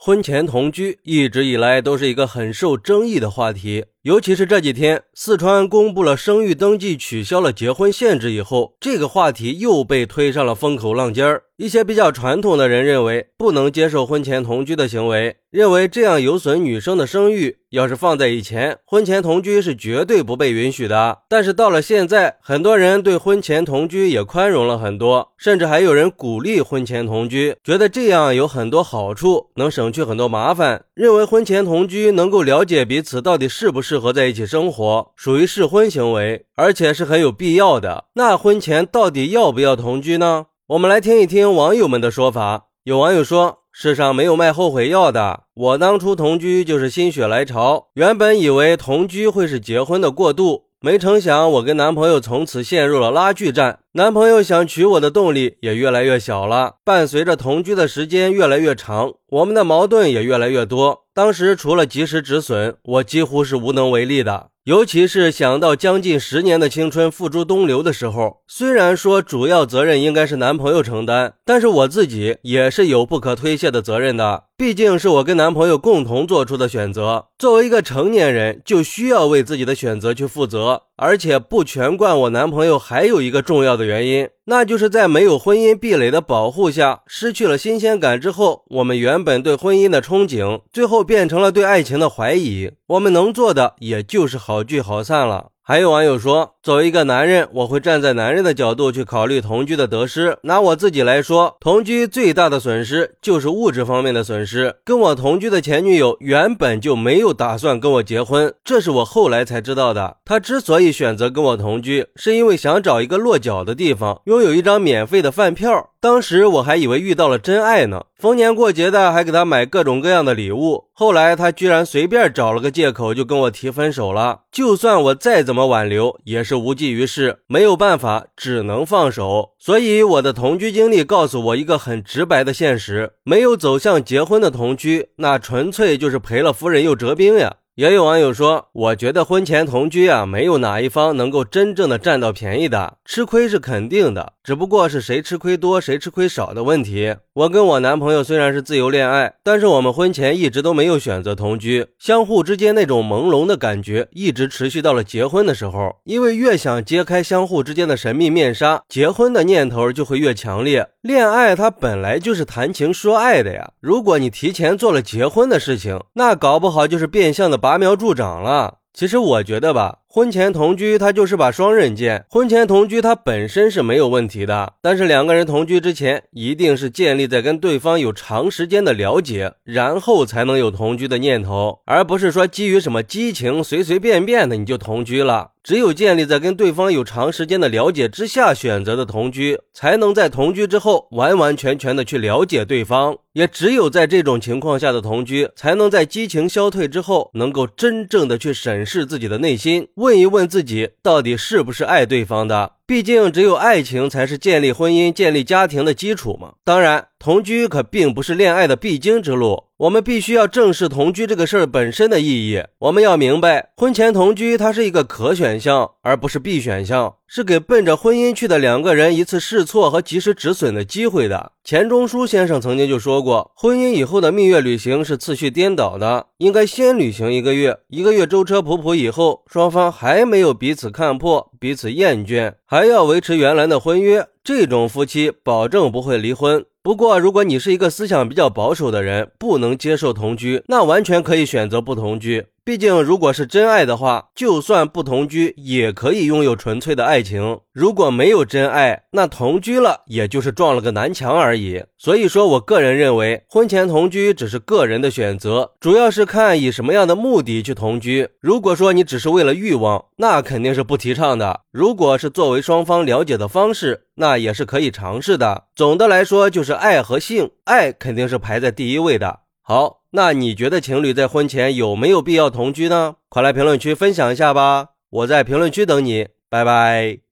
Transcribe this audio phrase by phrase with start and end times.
[0.00, 11.42] 婚前同居一直以来都是一个很受争议的话题，尤其是这几天，四川公布了生育登记取消了结婚限制以后，这个话题又被推上了风口浪尖儿。
[11.56, 17.56] 一些比较传统的人认为不能接受婚前同居的行为，认为这样有损女生的生育。
[17.70, 21.18] 要是放在以前，婚前同居是绝对不被允许的。
[21.28, 30.84] 但是到了现在，很多人对婚前同居也宽容了很多，甚至还有人鼓励婚前同居，觉得这样有很多好处，能省省去很多麻烦。
[30.94, 38.04] 认为婚前同居能够了解彼此到底适不适合在一起生活，属于试婚行为，而且是很有必要的。
[38.14, 40.46] 那婚前到底要不要同居呢？
[40.68, 42.66] 我们来听一听网友们的说法。
[42.84, 53.80] 有网友说：“世上没有卖后悔药的，我当初同居就是心血来潮，原本以为同居会是结婚的过渡，没成想我跟男朋友从此陷入了拉锯战。
[53.94, 56.76] 男朋友想娶我的动力也越来越小了。
[56.84, 61.06] 伴随着同居的时间越来越长，我们的矛盾也越来越多。
[61.12, 74.44] 当时除了及时止损，我几乎是无能为力的。”尤其是想到将近十年的青春付诸东流的时候，虽然说主要责任应该是男朋友承担，但是我自己也是有不可推卸的责任的。
[74.58, 80.82] 毕竟是我跟男朋友共同做出的选择，作为一个成年人，就需要为自己的选择去负责。
[80.96, 92.72] 而且不全怪我男朋友，还有一个重要的原因，那就是在没有婚姻壁垒的保护下，失去了新鲜感之后，我们原本对婚姻的憧憬，最后变成了对爱情的怀疑。
[92.88, 95.52] 我们能做的，也就是好好聚好散了。
[95.62, 100.36] 还有网友说，作为一个男人，我会站在男人的角度去考虑同居的得失。
[100.42, 104.74] 拿我自己来说，同居最大的损失就是物质方面的损失。
[104.84, 110.18] 跟我同居的前女友原本就没有打算跟我结婚，这是我后来才知道的。
[110.26, 115.88] 她之所以选择跟我同居，是因为想找一个落脚的地方，拥有一张免费的饭票。
[116.00, 120.84] 当时我还以为遇到了真爱呢，逢年过节的还给她买各种各样的礼物。
[120.92, 124.42] 后来她居然随便找了个借口就跟我提分手了。
[124.52, 129.52] 就算我再怎么挽留，也是无济于事，没有办法，只能放手。
[129.58, 137.57] 所以我的同居经历告诉我一个很直白的现实：没有走向结婚的同居，那纯粹就是赔了夫人又折兵呀。
[137.78, 147.14] 也有网友说，我觉得婚前同居啊，没有哪一方能够真正的占到便宜的，吃亏是肯定的，只不过是谁吃亏多谁吃亏少的问题。
[147.34, 155.94] 我跟我男朋友虽然是自由恋爱，但是我们婚前一直都没有选择同居，相互之间那种朦胧的感觉一直持续到了结婚的时候。
[156.02, 160.88] 因为越想揭开相互之间的神秘面纱，结婚的念头就会越强烈。
[161.00, 168.78] 恋爱它本来就是谈情说爱的呀，如果你提前做了结婚的事情，那搞不好就是变相的把拔苗助长了。
[168.94, 169.98] 其实我觉得吧。
[170.10, 172.24] 婚前同居，它就是把双刃剑。
[172.30, 185.50] 婚前同居，它本身是没有问题的，但是两个人同居之前，一定是建立在跟对方有长时间的了解，然后才能有同居的念头，而不是说基于什么激情，随随便便的你就同居了。
[185.62, 193.18] 只有建立在跟对方有长时间的了解之下选择的同居，才能在同居之后完完全全的去了解对方。
[193.34, 199.88] 也只有在这种情况下的同居，才能在激情消退之后，能够真正的去审视自己的内心。
[199.98, 202.74] 问一问自己，到底是不是爱对方的？
[202.88, 206.54] 毕竟，只有爱情才是建立婚姻、建立家庭的基础嘛。
[206.64, 209.64] 当然，同居可并不是恋爱的必经之路。
[209.76, 212.64] 我们必须要正视同居这个事儿本身的意义。
[212.78, 221.52] 我们要明白，婚前同居它是一个可选项，而不是必选项，是给奔着婚姻去的两个人一次试错和及时止损的机会的。
[221.62, 236.64] 钱钟书先生曾经就说过，婚姻以后的蜜月旅行是次序颠倒的，应该先旅行一个月，一个月舟车仆仆以后，双方还没有彼此看破、彼此厌倦，还还要维持原来的婚约，这种夫妻保证不会离婚。
[236.80, 242.46] 不过，如果你是一个思想比较保守的人，不能接受同居，那完全可以选择不同居。
[242.68, 247.60] 毕竟，如果是真爱的话，就算不同居，也可以拥有纯粹的爱情。
[247.72, 251.82] 如果没有真爱，那同居了，也就是撞了个南墙而已。
[251.96, 258.28] 所以说我个人认为，婚前同居只是个人的选择，主要是看以什么样的目的去同居。
[258.38, 261.62] 如果说你只是为了欲望，那肯定是不提倡的。
[261.72, 265.68] 如果是作为双方了解的方式，那也是可以尝试的。
[265.74, 269.40] 总的来说，就是爱和性，爱肯定是排在第一位的。
[269.62, 269.97] 好。
[270.10, 273.16] 那你觉得情侣在婚前有没有必要同居呢？
[273.28, 274.88] 快来评论区分享一下吧！
[275.10, 277.27] 我在评论区等你，拜拜。